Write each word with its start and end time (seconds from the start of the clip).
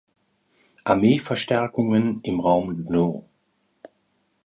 Armee 0.83 1.19
Verstärkungen 1.19 2.21
im 2.23 2.39
Raum 2.39 2.87
Dno. 2.87 3.29